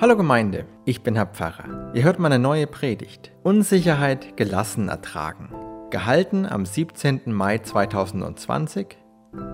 [0.00, 1.90] Hallo Gemeinde, ich bin Herr Pfarrer.
[1.92, 3.32] Ihr hört meine neue Predigt.
[3.42, 5.48] Unsicherheit gelassen ertragen.
[5.90, 7.22] Gehalten am 17.
[7.32, 8.96] Mai 2020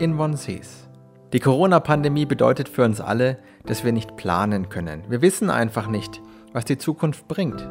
[0.01, 0.91] in Wonsees.
[1.33, 5.05] Die Corona-Pandemie bedeutet für uns alle, dass wir nicht planen können.
[5.09, 6.21] Wir wissen einfach nicht,
[6.53, 7.67] was die Zukunft bringt.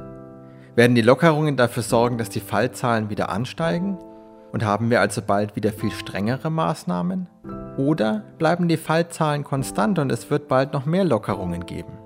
[0.74, 4.00] Werden die Lockerungen dafür sorgen, dass die Fallzahlen wieder ansteigen?
[4.52, 7.30] Und haben wir also bald wieder viel strengere Maßnahmen?
[7.78, 12.03] Oder bleiben die Fallzahlen konstant und es wird bald noch mehr Lockerungen geben?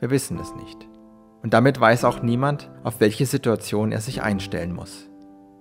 [0.00, 0.88] Wir wissen es nicht.
[1.42, 5.08] Und damit weiß auch niemand, auf welche Situation er sich einstellen muss.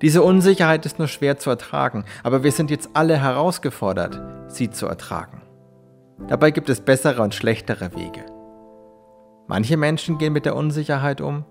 [0.01, 4.87] Diese Unsicherheit ist nur schwer zu ertragen, aber wir sind jetzt alle herausgefordert, sie zu
[4.87, 5.41] ertragen.
[6.27, 8.25] Dabei gibt es bessere und schlechtere Wege.
[9.47, 11.43] Manche Menschen gehen mit der Unsicherheit um,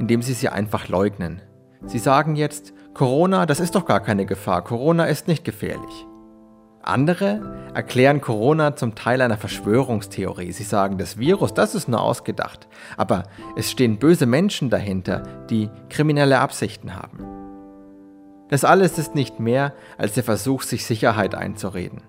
[0.00, 1.40] indem sie sie einfach leugnen.
[1.84, 6.06] Sie sagen jetzt, Corona, das ist doch gar keine Gefahr, Corona ist nicht gefährlich.
[6.86, 7.40] Andere
[7.72, 10.52] erklären Corona zum Teil einer Verschwörungstheorie.
[10.52, 12.68] Sie sagen, das Virus, das ist nur ausgedacht.
[12.98, 13.22] Aber
[13.56, 17.24] es stehen böse Menschen dahinter, die kriminelle Absichten haben.
[18.48, 22.02] Das alles ist nicht mehr als der Versuch, sich Sicherheit einzureden.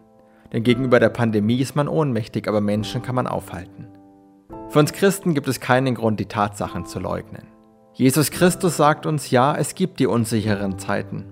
[0.52, 3.88] Denn gegenüber der Pandemie ist man ohnmächtig, aber Menschen kann man aufhalten.
[4.69, 7.47] Für uns Christen gibt es keinen Grund, die Tatsachen zu leugnen.
[7.94, 11.23] Jesus Christus sagt uns, ja, es gibt die unsicheren Zeiten.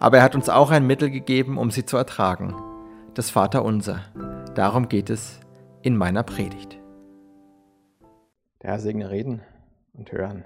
[0.00, 2.56] Aber er hat uns auch ein Mittel gegeben, um sie zu ertragen
[3.14, 4.00] das Vaterunser.
[4.54, 5.40] Darum geht es
[5.82, 6.78] in meiner Predigt.
[8.62, 9.42] Der Herr segne Reden
[9.94, 10.44] und Hören.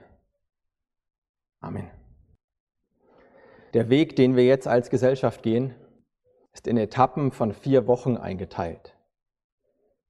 [1.60, 1.90] Amen.
[3.74, 5.74] Der Weg, den wir jetzt als Gesellschaft gehen,
[6.52, 8.96] ist in Etappen von vier Wochen eingeteilt.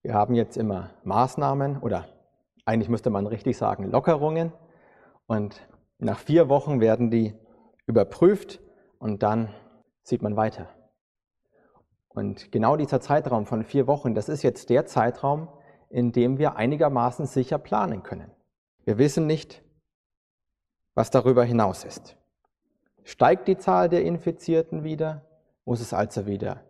[0.03, 2.07] Wir haben jetzt immer Maßnahmen oder
[2.67, 4.53] eigentlich müsste man richtig sagen Lockerungen
[5.27, 5.67] und
[5.99, 7.35] nach vier Wochen werden die
[7.87, 8.61] überprüft
[8.99, 9.49] und dann
[10.03, 10.69] sieht man weiter.
[12.15, 15.49] Und genau dieser Zeitraum von vier Wochen, das ist jetzt der Zeitraum,
[15.91, 18.31] in dem wir einigermaßen sicher planen können.
[18.85, 19.63] Wir wissen nicht,
[20.95, 22.17] was darüber hinaus ist.
[23.03, 25.27] Steigt die Zahl der Infizierten wieder?
[25.65, 26.63] Muss es also wieder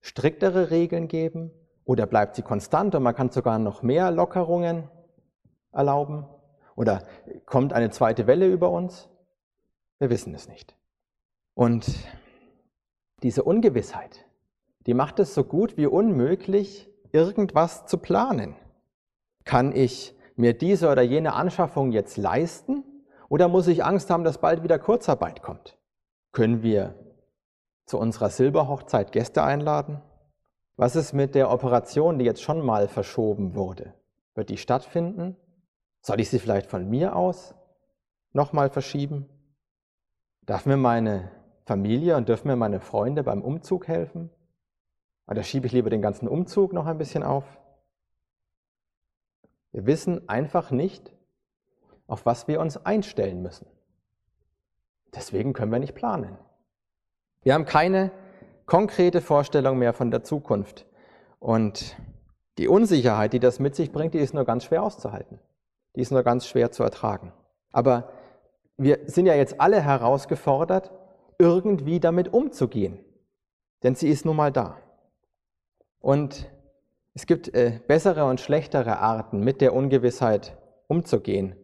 [0.00, 1.50] striktere Regeln geben?
[1.84, 4.88] Oder bleibt sie konstant und man kann sogar noch mehr Lockerungen
[5.72, 6.26] erlauben?
[6.76, 7.04] Oder
[7.46, 9.08] kommt eine zweite Welle über uns?
[9.98, 10.76] Wir wissen es nicht.
[11.54, 11.86] Und
[13.22, 14.26] diese Ungewissheit,
[14.86, 18.56] die macht es so gut wie unmöglich, irgendwas zu planen.
[19.44, 22.84] Kann ich mir diese oder jene Anschaffung jetzt leisten
[23.28, 25.78] oder muss ich Angst haben, dass bald wieder Kurzarbeit kommt?
[26.32, 26.94] Können wir
[27.86, 30.00] zu unserer Silberhochzeit Gäste einladen?
[30.76, 33.94] Was ist mit der Operation, die jetzt schon mal verschoben wurde?
[34.34, 35.36] Wird die stattfinden?
[36.00, 37.54] Soll ich sie vielleicht von mir aus
[38.32, 39.28] nochmal verschieben?
[40.46, 41.30] Darf mir meine
[41.66, 44.30] Familie und dürfen mir meine Freunde beim Umzug helfen?
[45.32, 47.44] Oder schiebe ich lieber den ganzen Umzug noch ein bisschen auf?
[49.70, 51.10] Wir wissen einfach nicht,
[52.06, 53.66] auf was wir uns einstellen müssen.
[55.14, 56.36] Deswegen können wir nicht planen.
[57.40, 58.12] Wir haben keine
[58.66, 60.84] konkrete Vorstellung mehr von der Zukunft.
[61.38, 61.96] Und
[62.58, 65.38] die Unsicherheit, die das mit sich bringt, die ist nur ganz schwer auszuhalten.
[65.96, 67.32] Die ist nur ganz schwer zu ertragen.
[67.72, 68.12] Aber
[68.76, 70.90] wir sind ja jetzt alle herausgefordert,
[71.38, 73.02] irgendwie damit umzugehen.
[73.82, 74.81] Denn sie ist nun mal da.
[76.02, 76.50] Und
[77.14, 80.58] es gibt äh, bessere und schlechtere Arten, mit der Ungewissheit
[80.88, 81.54] umzugehen.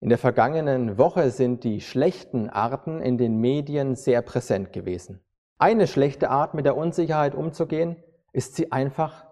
[0.00, 5.20] In der vergangenen Woche sind die schlechten Arten in den Medien sehr präsent gewesen.
[5.58, 7.96] Eine schlechte Art, mit der Unsicherheit umzugehen,
[8.32, 9.26] ist sie einfach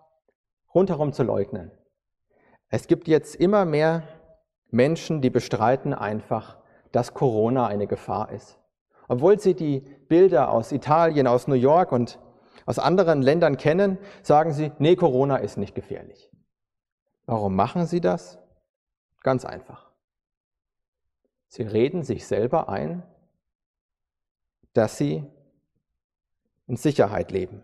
[0.74, 1.70] rundherum zu leugnen.
[2.68, 4.02] Es gibt jetzt immer mehr
[4.70, 6.58] Menschen, die bestreiten einfach,
[6.92, 8.58] dass Corona eine Gefahr ist.
[9.08, 12.18] Obwohl sie die Bilder aus Italien, aus New York und
[12.66, 16.30] aus anderen Ländern kennen, sagen sie, nee, Corona ist nicht gefährlich.
[17.26, 18.38] Warum machen sie das?
[19.22, 19.90] Ganz einfach.
[21.48, 23.02] Sie reden sich selber ein,
[24.72, 25.24] dass sie
[26.66, 27.62] in Sicherheit leben.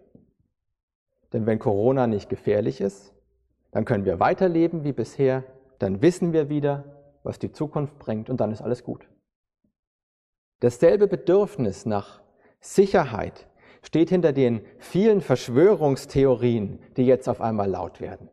[1.33, 3.13] Denn wenn Corona nicht gefährlich ist,
[3.71, 5.45] dann können wir weiterleben wie bisher,
[5.79, 6.85] dann wissen wir wieder,
[7.23, 9.09] was die Zukunft bringt und dann ist alles gut.
[10.61, 12.21] Dasselbe Bedürfnis nach
[12.61, 13.49] Sicherheit
[13.83, 18.29] steht hinter den vielen Verschwörungstheorien, die jetzt auf einmal laut werden.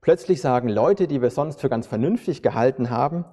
[0.00, 3.24] Plötzlich sagen Leute, die wir sonst für ganz vernünftig gehalten haben,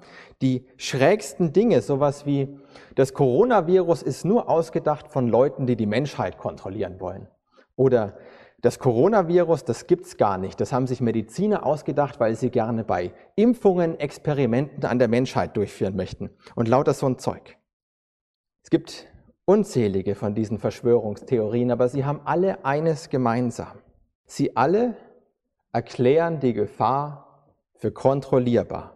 [0.41, 2.57] die schrägsten Dinge, sowas wie,
[2.95, 7.27] das Coronavirus ist nur ausgedacht von Leuten, die die Menschheit kontrollieren wollen.
[7.75, 8.17] Oder
[8.61, 10.61] das Coronavirus, das gibt's gar nicht.
[10.61, 15.95] Das haben sich Mediziner ausgedacht, weil sie gerne bei Impfungen Experimenten an der Menschheit durchführen
[15.97, 16.29] möchten.
[16.55, 17.57] Und lauter so ein Zeug.
[18.63, 19.10] Es gibt
[19.51, 23.79] unzählige von diesen Verschwörungstheorien, aber sie haben alle eines gemeinsam.
[24.25, 24.95] Sie alle
[25.73, 28.95] erklären die Gefahr für kontrollierbar.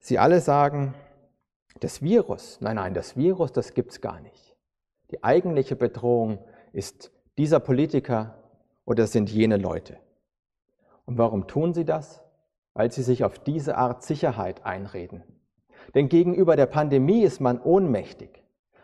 [0.00, 0.94] Sie alle sagen,
[1.78, 4.56] das Virus, nein, nein, das Virus, das gibt es gar nicht.
[5.12, 6.40] Die eigentliche Bedrohung
[6.72, 8.34] ist dieser Politiker
[8.84, 9.96] oder sind jene Leute.
[11.06, 12.20] Und warum tun sie das?
[12.74, 15.22] Weil sie sich auf diese Art Sicherheit einreden.
[15.94, 18.41] Denn gegenüber der Pandemie ist man ohnmächtig,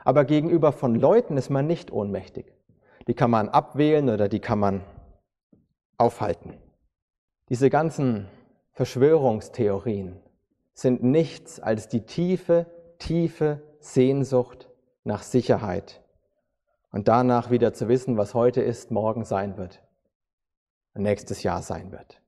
[0.08, 2.50] aber gegenüber von Leuten ist man nicht ohnmächtig.
[3.08, 4.80] Die kann man abwählen oder die kann man
[5.98, 6.54] aufhalten.
[7.50, 8.26] Diese ganzen
[8.72, 10.18] Verschwörungstheorien
[10.72, 12.64] sind nichts als die tiefe,
[12.98, 14.70] tiefe Sehnsucht
[15.04, 16.02] nach Sicherheit
[16.90, 19.82] und danach wieder zu wissen, was heute ist, morgen sein wird
[20.94, 22.22] und nächstes Jahr sein wird.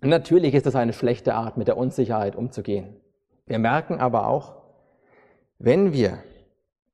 [0.00, 2.96] Und natürlich ist es eine schlechte Art, mit der Unsicherheit umzugehen.
[3.44, 4.62] Wir merken aber auch,
[5.58, 6.22] wenn wir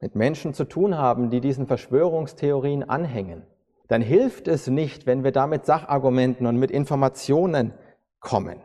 [0.01, 3.47] mit Menschen zu tun haben, die diesen Verschwörungstheorien anhängen,
[3.89, 7.75] dann hilft es nicht, wenn wir da mit Sachargumenten und mit Informationen
[8.21, 8.63] kommen.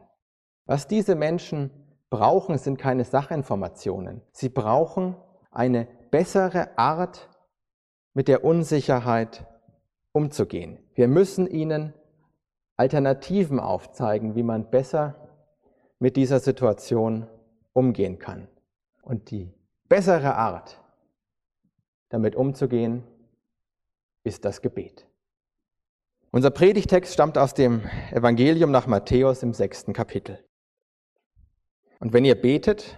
[0.66, 1.72] Was diese Menschen
[2.10, 4.22] brauchen, sind keine Sachinformationen.
[4.32, 5.16] Sie brauchen
[5.52, 7.30] eine bessere Art,
[8.14, 9.46] mit der Unsicherheit
[10.14, 10.80] umzugehen.
[10.96, 11.94] Wir müssen ihnen
[12.78, 15.16] Alternativen aufzeigen, wie man besser
[16.00, 17.28] mit dieser Situation
[17.74, 18.48] umgehen kann.
[19.02, 19.54] Und die
[19.90, 20.82] bessere Art,
[22.16, 23.04] damit umzugehen,
[24.24, 25.06] ist das Gebet.
[26.32, 27.82] Unser Predigtext stammt aus dem
[28.12, 30.40] Evangelium nach Matthäus im sechsten Kapitel.
[32.00, 32.98] Und wenn ihr betet,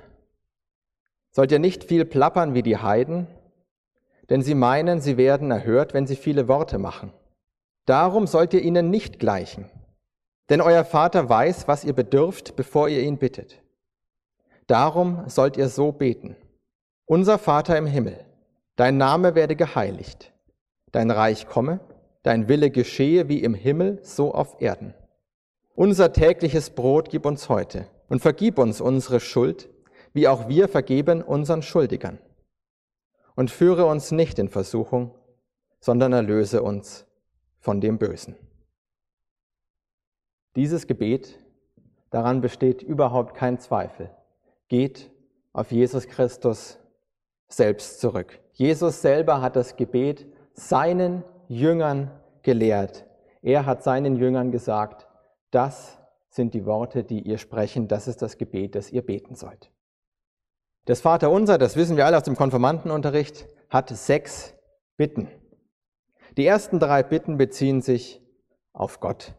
[1.32, 3.26] sollt ihr nicht viel plappern wie die Heiden,
[4.30, 7.12] denn sie meinen, sie werden erhört, wenn sie viele Worte machen.
[7.86, 9.68] Darum sollt ihr ihnen nicht gleichen,
[10.50, 13.64] denn euer Vater weiß, was ihr bedürft, bevor ihr ihn bittet.
[14.68, 16.36] Darum sollt ihr so beten.
[17.06, 18.27] Unser Vater im Himmel,
[18.78, 20.32] dein Name werde geheiligt,
[20.94, 21.82] dein Reich komme,
[22.24, 24.94] dein Wille geschehe wie im Himmel, so auf Erden.
[25.76, 29.70] Unser tägliches Brot gib uns heute und vergib uns unsere Schuld,
[30.14, 32.20] wie auch wir vergeben unseren Schuldigern.
[33.36, 35.14] Und führe uns nicht in Versuchung,
[35.80, 37.06] sondern erlöse uns
[37.60, 38.36] von dem Bösen.
[40.56, 41.38] Dieses Gebet,
[42.10, 44.10] daran besteht überhaupt kein Zweifel,
[44.70, 45.12] geht
[45.54, 46.80] auf Jesus Christus
[47.48, 48.40] selbst zurück.
[48.58, 52.10] Jesus selber hat das Gebet seinen Jüngern
[52.42, 53.06] gelehrt.
[53.44, 55.08] Er hat seinen Jüngern gesagt,
[55.52, 56.00] das
[56.30, 59.72] sind die Worte, die ihr sprechen, das ist das Gebet, das ihr beten sollt.
[60.86, 64.56] Das Vaterunser, das wissen wir alle aus dem Konformantenunterricht, hat sechs
[64.98, 65.28] Bitten.
[66.36, 68.24] Die ersten drei Bitten beziehen sich
[68.74, 69.36] auf Gott.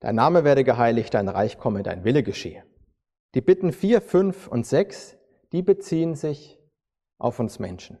[0.00, 2.62] Dein Name werde geheiligt, dein Reich komme, dein Wille geschehe.
[3.34, 5.16] Die Bitten vier, fünf und sechs,
[5.52, 6.61] die beziehen sich
[7.22, 7.98] auf uns Menschen.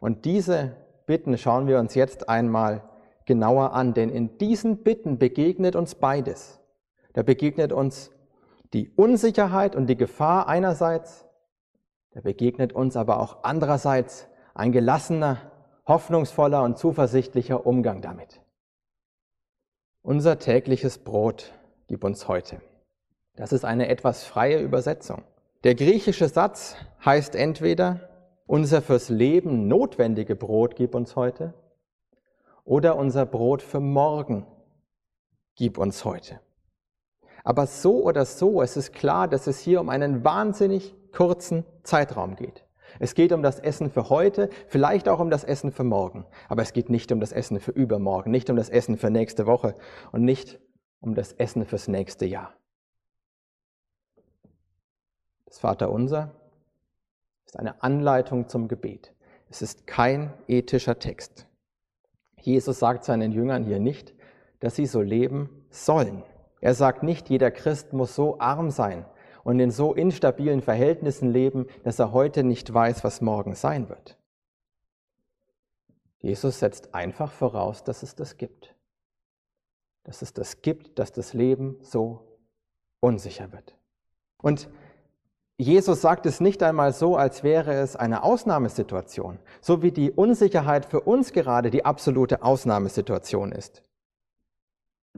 [0.00, 0.76] Und diese
[1.06, 2.82] Bitten schauen wir uns jetzt einmal
[3.26, 6.60] genauer an, denn in diesen Bitten begegnet uns beides.
[7.12, 8.10] Da begegnet uns
[8.72, 11.26] die Unsicherheit und die Gefahr einerseits,
[12.12, 15.38] da begegnet uns aber auch andererseits ein gelassener,
[15.86, 18.40] hoffnungsvoller und zuversichtlicher Umgang damit.
[20.02, 21.52] Unser tägliches Brot
[21.88, 22.60] gib uns heute.
[23.36, 25.22] Das ist eine etwas freie Übersetzung.
[25.64, 28.09] Der griechische Satz heißt entweder
[28.50, 31.54] unser fürs Leben notwendige Brot gib uns heute
[32.64, 34.44] oder unser Brot für morgen
[35.54, 36.40] gib uns heute.
[37.44, 42.34] Aber so oder so, es ist klar, dass es hier um einen wahnsinnig kurzen Zeitraum
[42.34, 42.66] geht.
[42.98, 46.26] Es geht um das Essen für heute, vielleicht auch um das Essen für morgen.
[46.48, 49.46] Aber es geht nicht um das Essen für übermorgen, nicht um das Essen für nächste
[49.46, 49.76] Woche
[50.10, 50.58] und nicht
[50.98, 52.52] um das Essen fürs nächste Jahr.
[55.46, 56.34] Das Vaterunser
[57.50, 59.12] ist eine Anleitung zum Gebet.
[59.48, 61.48] Es ist kein ethischer Text.
[62.40, 64.14] Jesus sagt seinen Jüngern hier nicht,
[64.60, 66.22] dass sie so leben sollen.
[66.60, 69.04] Er sagt nicht, jeder Christ muss so arm sein
[69.42, 74.16] und in so instabilen Verhältnissen leben, dass er heute nicht weiß, was morgen sein wird.
[76.18, 78.76] Jesus setzt einfach voraus, dass es das gibt.
[80.04, 82.38] Dass es das gibt, dass das Leben so
[83.00, 83.74] unsicher wird.
[84.40, 84.68] Und
[85.60, 90.86] Jesus sagt es nicht einmal so, als wäre es eine Ausnahmesituation, so wie die Unsicherheit
[90.86, 93.82] für uns gerade die absolute Ausnahmesituation ist.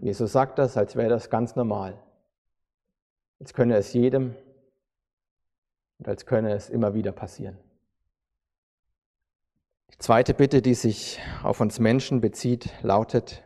[0.01, 1.97] Jesus sagt das, als wäre das ganz normal,
[3.39, 4.35] als könne es jedem
[6.01, 7.57] und als könne es immer wieder passieren.
[9.93, 13.45] Die zweite Bitte, die sich auf uns Menschen bezieht, lautet,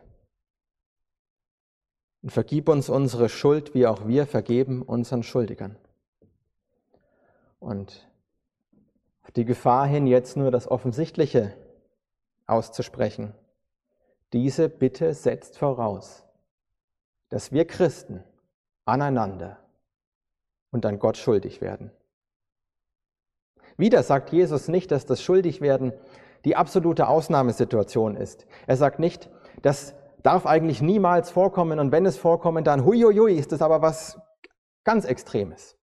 [2.23, 5.77] und vergib uns unsere Schuld, wie auch wir vergeben unseren Schuldigern.
[7.59, 8.07] Und
[9.23, 11.53] auf die Gefahr hin, jetzt nur das Offensichtliche
[12.45, 13.33] auszusprechen.
[14.33, 16.23] Diese Bitte setzt voraus,
[17.29, 18.23] dass wir Christen
[18.85, 19.59] aneinander
[20.71, 21.91] und an Gott schuldig werden.
[23.77, 25.93] Wieder sagt Jesus nicht, dass das Schuldigwerden
[26.45, 28.47] die absolute Ausnahmesituation ist.
[28.65, 29.29] Er sagt nicht,
[29.61, 34.19] das darf eigentlich niemals vorkommen und wenn es vorkommt, dann huiuiui, ist das aber was
[34.83, 35.76] ganz Extremes.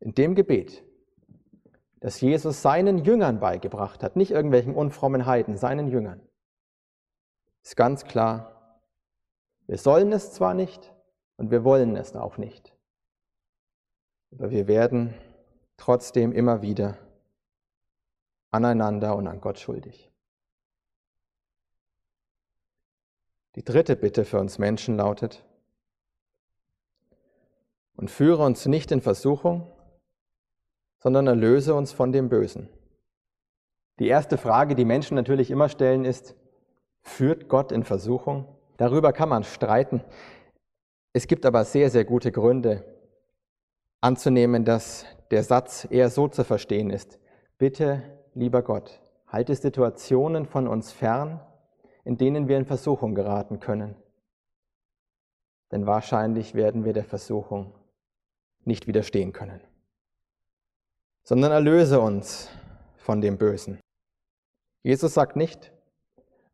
[0.00, 0.84] In dem Gebet,
[2.00, 6.20] das Jesus seinen Jüngern beigebracht hat, nicht irgendwelchen unfrommen Heiden, seinen Jüngern,
[7.62, 8.80] ist ganz klar,
[9.66, 10.94] wir sollen es zwar nicht
[11.36, 12.74] und wir wollen es auch nicht,
[14.32, 15.14] aber wir werden
[15.76, 16.96] trotzdem immer wieder
[18.50, 20.10] aneinander und an Gott schuldig.
[23.56, 25.44] Die dritte Bitte für uns Menschen lautet,
[27.98, 29.66] und führe uns nicht in Versuchung,
[30.98, 32.68] sondern erlöse uns von dem Bösen.
[33.98, 36.36] Die erste Frage, die Menschen natürlich immer stellen, ist,
[37.00, 38.46] führt Gott in Versuchung?
[38.76, 40.02] Darüber kann man streiten.
[41.12, 42.84] Es gibt aber sehr, sehr gute Gründe
[44.00, 47.18] anzunehmen, dass der Satz eher so zu verstehen ist.
[47.58, 48.02] Bitte,
[48.34, 51.40] lieber Gott, halte Situationen von uns fern,
[52.04, 53.96] in denen wir in Versuchung geraten können.
[55.72, 57.74] Denn wahrscheinlich werden wir der Versuchung
[58.64, 59.60] nicht widerstehen können.
[61.28, 62.48] Sondern erlöse uns
[62.96, 63.78] von dem Bösen.
[64.82, 65.70] Jesus sagt nicht,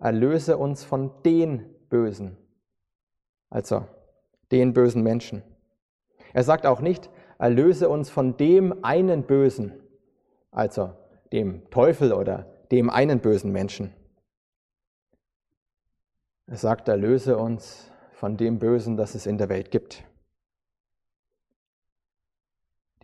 [0.00, 2.36] erlöse uns von den Bösen,
[3.50, 3.86] also
[4.50, 5.44] den bösen Menschen.
[6.32, 9.80] Er sagt auch nicht, erlöse uns von dem einen Bösen,
[10.50, 10.92] also
[11.32, 13.92] dem Teufel oder dem einen bösen Menschen.
[16.48, 20.02] Er sagt, erlöse uns von dem Bösen, das es in der Welt gibt.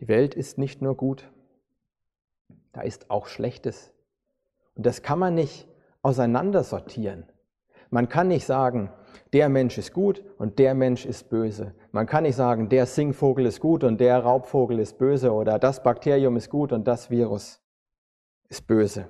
[0.00, 1.30] Die Welt ist nicht nur gut,
[2.72, 3.92] da ist auch Schlechtes.
[4.74, 5.68] Und das kann man nicht
[6.02, 7.26] auseinandersortieren.
[7.90, 8.90] Man kann nicht sagen,
[9.32, 11.74] der Mensch ist gut und der Mensch ist böse.
[11.92, 15.82] Man kann nicht sagen, der Singvogel ist gut und der Raubvogel ist böse oder das
[15.82, 17.60] Bakterium ist gut und das Virus
[18.48, 19.08] ist böse.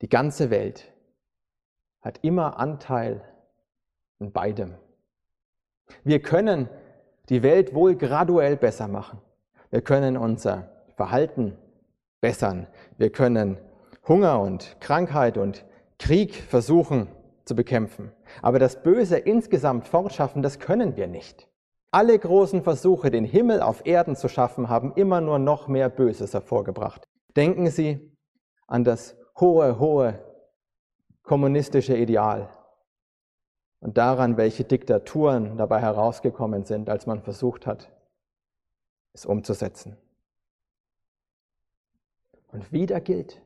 [0.00, 0.92] Die ganze Welt
[2.00, 3.22] hat immer Anteil
[4.18, 4.74] in beidem.
[6.04, 6.68] Wir können
[7.28, 9.20] die Welt wohl graduell besser machen.
[9.70, 11.56] Wir können unser Verhalten
[12.20, 12.66] bessern.
[12.96, 13.56] Wir können
[14.08, 15.64] Hunger und Krankheit und
[16.00, 17.06] Krieg versuchen
[17.44, 18.10] zu bekämpfen.
[18.42, 21.48] Aber das Böse insgesamt fortschaffen, das können wir nicht.
[21.92, 26.34] Alle großen Versuche, den Himmel auf Erden zu schaffen, haben immer nur noch mehr Böses
[26.34, 27.04] hervorgebracht.
[27.36, 28.12] Denken Sie
[28.66, 30.18] an das hohe, hohe
[31.22, 32.48] kommunistische Ideal
[33.78, 37.88] und daran, welche Diktaturen dabei herausgekommen sind, als man versucht hat,
[39.14, 39.96] es umzusetzen.
[42.48, 43.40] Und wieder gilt,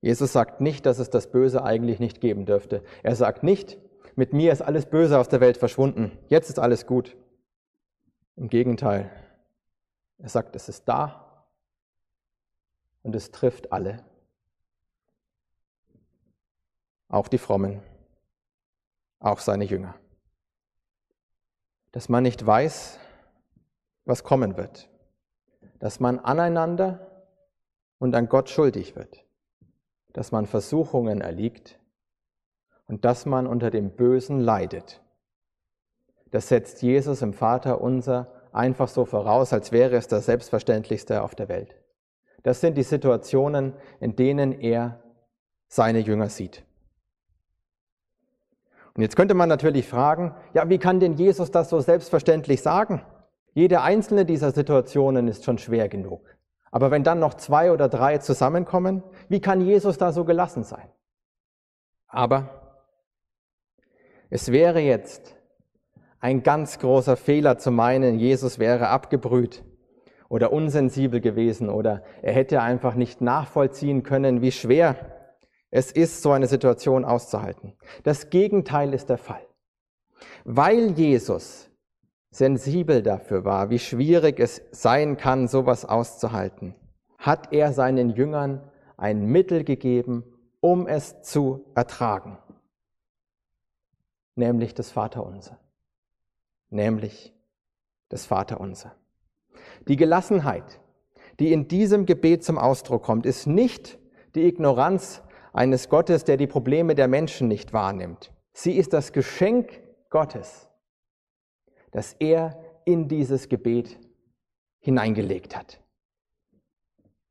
[0.00, 2.84] Jesus sagt nicht, dass es das Böse eigentlich nicht geben dürfte.
[3.02, 3.78] Er sagt nicht,
[4.14, 7.16] mit mir ist alles Böse aus der Welt verschwunden, jetzt ist alles gut.
[8.36, 9.10] Im Gegenteil,
[10.18, 11.44] er sagt, es ist da
[13.02, 14.04] und es trifft alle,
[17.08, 17.82] auch die Frommen,
[19.18, 19.94] auch seine Jünger.
[21.92, 22.98] Dass man nicht weiß,
[24.04, 24.88] was kommen wird,
[25.78, 27.26] dass man aneinander
[27.98, 29.26] und an Gott schuldig wird
[30.16, 31.78] dass man Versuchungen erliegt
[32.86, 35.02] und dass man unter dem Bösen leidet.
[36.30, 41.34] Das setzt Jesus im Vater unser einfach so voraus, als wäre es das Selbstverständlichste auf
[41.34, 41.76] der Welt.
[42.42, 45.02] Das sind die Situationen, in denen er
[45.68, 46.64] seine Jünger sieht.
[48.94, 53.02] Und jetzt könnte man natürlich fragen, ja, wie kann denn Jesus das so selbstverständlich sagen?
[53.56, 56.36] Jede einzelne dieser Situationen ist schon schwer genug.
[56.70, 60.90] Aber wenn dann noch zwei oder drei zusammenkommen, wie kann Jesus da so gelassen sein?
[62.06, 62.82] Aber
[64.28, 65.36] es wäre jetzt
[66.20, 69.64] ein ganz großer Fehler zu meinen, Jesus wäre abgebrüht
[70.28, 74.96] oder unsensibel gewesen oder er hätte einfach nicht nachvollziehen können, wie schwer
[75.70, 77.72] es ist, so eine Situation auszuhalten.
[78.04, 79.46] Das Gegenteil ist der Fall.
[80.44, 81.65] Weil Jesus
[82.36, 86.74] sensibel dafür war, wie schwierig es sein kann, sowas auszuhalten,
[87.18, 88.60] hat er seinen Jüngern
[88.98, 90.22] ein Mittel gegeben,
[90.60, 92.36] um es zu ertragen,
[94.34, 95.58] nämlich das Vaterunser,
[96.68, 97.34] nämlich
[98.10, 98.94] das Vaterunser.
[99.88, 100.78] Die Gelassenheit,
[101.40, 103.98] die in diesem Gebet zum Ausdruck kommt, ist nicht
[104.34, 105.22] die Ignoranz
[105.54, 108.30] eines Gottes, der die Probleme der Menschen nicht wahrnimmt.
[108.52, 110.65] Sie ist das Geschenk Gottes
[111.96, 113.98] das er in dieses Gebet
[114.80, 115.80] hineingelegt hat.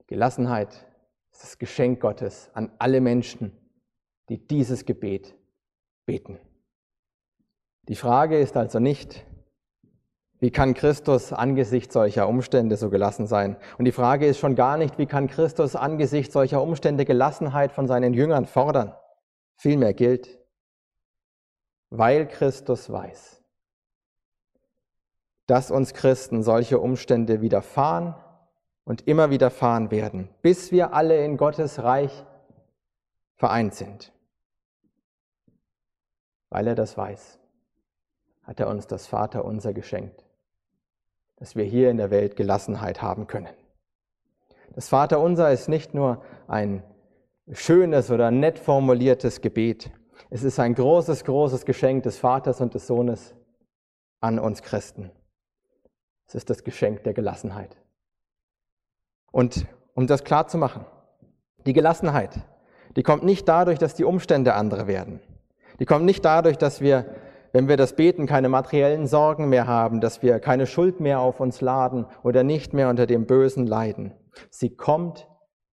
[0.08, 0.88] Gelassenheit
[1.32, 3.52] ist das Geschenk Gottes an alle Menschen,
[4.28, 5.36] die dieses Gebet
[6.08, 6.40] beten.
[7.90, 9.28] Die Frage ist also nicht,
[10.40, 13.58] wie kann Christus angesichts solcher Umstände so gelassen sein?
[13.78, 17.86] Und die Frage ist schon gar nicht, wie kann Christus angesichts solcher Umstände Gelassenheit von
[17.86, 18.96] seinen Jüngern fordern?
[19.58, 20.40] Vielmehr gilt,
[21.92, 23.45] weil Christus weiß,
[25.48, 28.16] dass uns Christen solche Umstände widerfahren
[28.84, 32.26] und immer widerfahren werden, bis wir alle in Gottes Reich
[33.36, 34.14] vereint sind.
[36.50, 37.40] Weil er das weiß,
[38.44, 40.26] hat er uns das Vaterunser geschenkt,
[41.38, 43.54] dass wir hier in der Welt Gelassenheit haben können.
[44.74, 46.84] Das Vaterunser ist nicht nur ein
[47.52, 49.92] schönes oder nett formuliertes Gebet,
[50.30, 53.36] es ist ein großes, großes Geschenk des Vaters und des Sohnes
[54.22, 55.12] an uns Christen.
[56.28, 57.78] Es ist das Geschenk der Gelassenheit.
[59.32, 60.86] Und um das klar zu machen,
[61.66, 62.40] die Gelassenheit,
[62.96, 65.20] die kommt nicht dadurch, dass die Umstände andere werden.
[65.80, 67.16] Die kommt nicht dadurch, dass wir,
[67.52, 71.40] wenn wir das beten, keine materiellen Sorgen mehr haben, dass wir keine Schuld mehr auf
[71.40, 74.14] uns laden oder nicht mehr unter dem Bösen leiden.
[74.50, 75.28] Sie kommt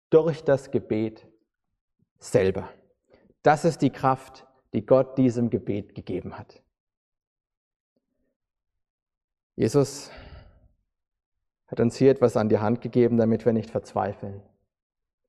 [0.10, 1.27] durch das Gebet
[2.20, 2.70] selber.
[3.43, 6.62] Das ist die Kraft, die Gott diesem Gebet gegeben hat.
[9.55, 10.12] Jesus
[11.71, 14.41] hat uns hier etwas an die Hand gegeben, damit wir nicht verzweifeln,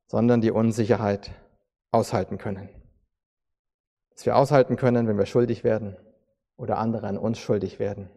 [0.07, 1.31] sondern die Unsicherheit
[1.93, 2.69] aushalten können.
[4.11, 5.97] Dass wir aushalten können, wenn wir schuldig werden
[6.57, 8.11] oder andere an uns schuldig werden.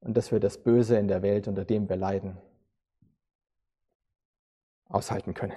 [0.00, 2.38] Und dass wir das Böse in der Welt, unter dem wir leiden,
[4.88, 5.56] aushalten können.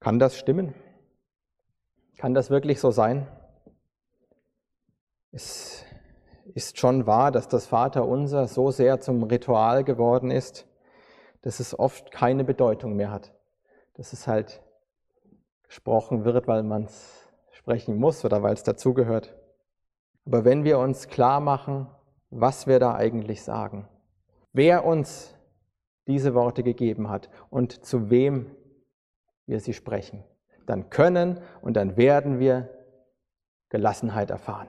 [0.00, 0.74] Kann das stimmen?
[2.16, 3.28] Kann das wirklich so sein?
[5.30, 5.85] Es
[6.54, 10.66] ist schon wahr, dass das Vaterunser so sehr zum Ritual geworden ist,
[11.42, 13.32] dass es oft keine Bedeutung mehr hat.
[13.94, 14.62] Dass es halt
[15.64, 19.34] gesprochen wird, weil man es sprechen muss oder weil es dazugehört.
[20.24, 21.88] Aber wenn wir uns klar machen,
[22.30, 23.88] was wir da eigentlich sagen,
[24.52, 25.34] wer uns
[26.06, 28.50] diese Worte gegeben hat und zu wem
[29.46, 30.24] wir sie sprechen,
[30.66, 32.68] dann können und dann werden wir
[33.68, 34.68] Gelassenheit erfahren.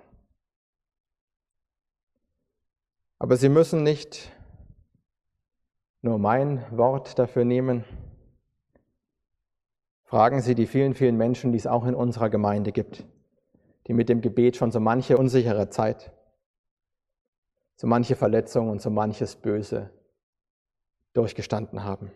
[3.19, 4.31] Aber Sie müssen nicht
[6.01, 7.83] nur mein Wort dafür nehmen.
[10.03, 13.05] Fragen Sie die vielen, vielen Menschen, die es auch in unserer Gemeinde gibt,
[13.87, 16.11] die mit dem Gebet schon so manche unsichere Zeit,
[17.75, 19.89] so manche Verletzung und so manches Böse
[21.13, 22.11] durchgestanden haben.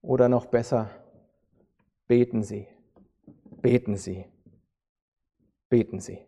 [0.00, 0.90] Oder noch besser,
[2.08, 2.68] Beten Sie,
[3.62, 4.26] beten Sie,
[5.68, 6.24] beten Sie.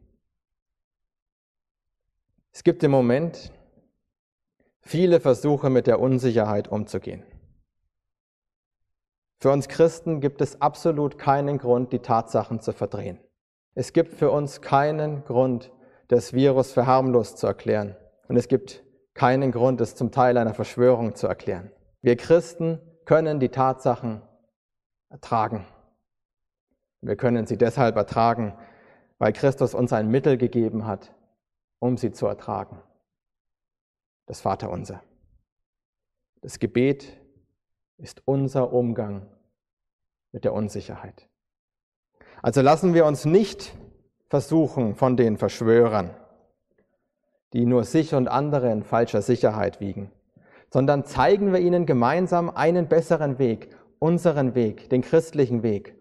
[2.59, 3.53] Es gibt im Moment
[4.81, 7.23] viele Versuche, mit der Unsicherheit umzugehen.
[9.39, 13.21] Für uns Christen gibt es absolut keinen Grund, die Tatsachen zu verdrehen.
[13.77, 15.71] Es gibt für uns keinen Grund,
[16.09, 17.95] das Virus für harmlos zu erklären.
[18.27, 18.83] Und es gibt
[19.15, 21.71] keinen Grund, es zum Teil einer Verschwörung zu erklären.
[22.03, 24.21] Wir Christen können die Tatsachen
[25.11, 25.65] ertragen.
[27.03, 28.59] Wir können sie deshalb ertragen,
[29.19, 31.15] weil Christus uns ein Mittel gegeben hat,
[31.79, 32.81] um sie zu ertragen.
[34.27, 35.03] Das Vaterunser.
[36.41, 37.17] Das Gebet
[37.97, 39.27] ist unser Umgang
[40.33, 41.29] mit der Unsicherheit.
[42.43, 43.75] Also lassen wir uns nicht
[44.29, 46.15] versuchen von den Verschwörern,
[47.53, 50.13] die nur sich und andere in falscher Sicherheit wiegen,
[50.71, 55.97] sondern zeigen wir ihnen gemeinsam einen besseren Weg, unseren Weg, den christlichen Weg,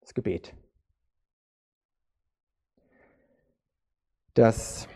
[0.00, 0.54] das Gebet.
[4.40, 4.88] Das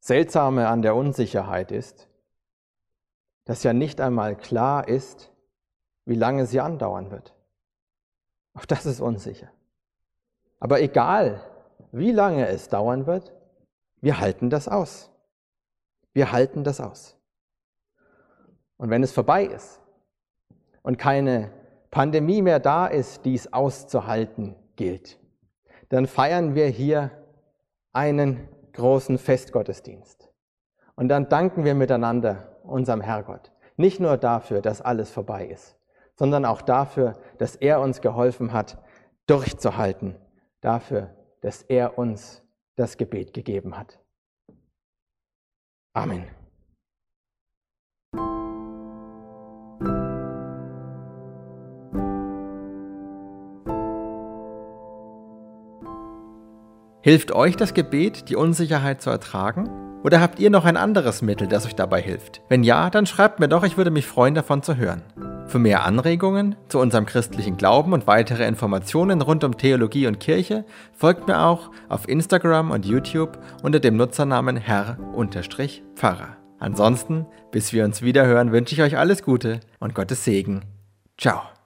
[0.00, 2.10] Seltsame an der Unsicherheit ist,
[3.46, 5.32] dass ja nicht einmal klar ist,
[6.04, 7.34] wie lange sie andauern wird.
[8.52, 9.48] Auch das ist unsicher.
[10.60, 11.40] Aber egal,
[11.90, 13.32] wie lange es dauern wird,
[14.02, 15.10] wir halten das aus.
[16.12, 17.16] Wir halten das aus.
[18.76, 19.80] Und wenn es vorbei ist
[20.82, 21.50] und keine
[21.90, 25.18] Pandemie mehr da ist, dies auszuhalten gilt,
[25.88, 27.21] dann feiern wir hier
[27.92, 30.30] einen großen Festgottesdienst.
[30.94, 33.52] Und dann danken wir miteinander unserem Herrgott.
[33.76, 35.76] Nicht nur dafür, dass alles vorbei ist,
[36.14, 38.78] sondern auch dafür, dass er uns geholfen hat,
[39.26, 40.16] durchzuhalten.
[40.60, 42.42] Dafür, dass er uns
[42.76, 43.98] das Gebet gegeben hat.
[45.94, 46.41] Amen.
[57.02, 59.68] Hilft euch das Gebet, die Unsicherheit zu ertragen?
[60.04, 62.42] Oder habt ihr noch ein anderes Mittel, das euch dabei hilft?
[62.48, 65.02] Wenn ja, dann schreibt mir doch, ich würde mich freuen, davon zu hören.
[65.48, 70.64] Für mehr Anregungen zu unserem christlichen Glauben und weitere Informationen rund um Theologie und Kirche
[70.92, 76.36] folgt mir auch auf Instagram und YouTube unter dem Nutzernamen Herr-Pfarrer.
[76.60, 80.62] Ansonsten, bis wir uns wieder hören, wünsche ich euch alles Gute und Gottes Segen.
[81.18, 81.51] Ciao.